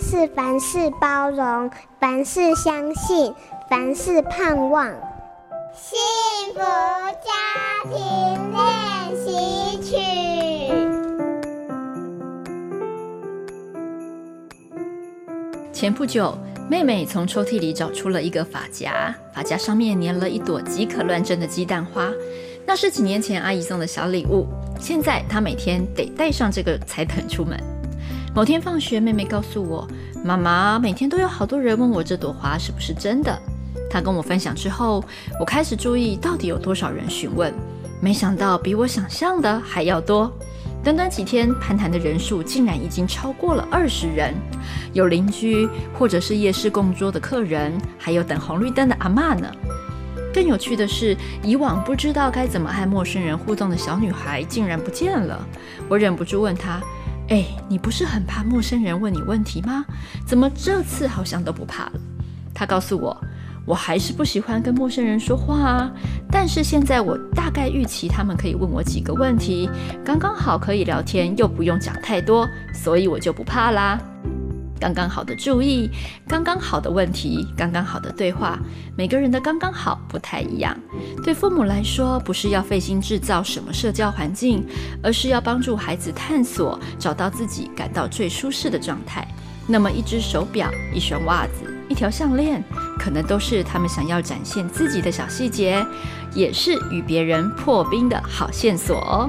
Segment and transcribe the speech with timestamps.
[0.00, 3.32] 是凡事包容，凡事相信，
[3.68, 4.86] 凡事盼望。
[5.74, 5.98] 幸
[6.54, 7.32] 福家
[7.84, 7.94] 庭
[8.52, 8.62] 练
[9.16, 9.96] 习曲。
[15.72, 16.36] 前不久，
[16.70, 22.10] 妹妹从抽屉里找出了一个发夹，发夹上面粘了一朵极可乱真的鸡蛋花，
[22.66, 24.46] 那是几年前阿姨送的小礼物。
[24.80, 27.75] 现在她每天得带上这个才肯出门。
[28.36, 29.88] 某天放学，妹妹告诉我
[30.22, 33.34] ：“妈妈，每天都有好多人问我这朵花是不是真的。”
[33.88, 35.02] 她跟我分享之后，
[35.40, 37.50] 我开始注意到底有多少人询问。
[37.98, 40.30] 没想到比我想象的还要多。
[40.84, 44.34] 短短几天，攀谈的人数竟然已经超过了二十人。
[44.92, 49.50] 有邻居，或者是夜市供桌的客人，还有等红绿灯的阿嬷呢。
[50.34, 55.42] 更有趣的是，以往不知道该怎么和陌生人互动的小女孩竟然不见了。
[55.88, 56.82] 我忍不住问她。
[57.28, 59.84] 哎，你不是很怕陌生人问你问题吗？
[60.24, 61.92] 怎么这次好像都不怕了？
[62.54, 63.16] 他告诉我，
[63.64, 65.92] 我还是不喜欢跟陌生人说话啊。
[66.30, 69.68] 但是现在我大概预期他们可以问我几个问题，
[70.04, 74.00] 刚刚好可以聊天，又不用讲太多，所以我就不怕啦。
[74.80, 75.90] 刚刚好的注意，
[76.28, 78.58] 刚刚好的问题，刚刚好的对话，
[78.96, 80.76] 每个人的刚刚好不太一样。
[81.24, 84.64] 对父母来说，不是要费心制造什么社交环境，
[85.02, 89.26] 而是要帮助孩子探索，找到自己感到最舒适的状态。
[89.66, 92.62] 那么，一只手表、一双袜子、一条项链，
[92.98, 95.84] 可能都是他们想要展现自己的小细节，
[96.32, 99.28] 也是与别人破冰的好线索哦。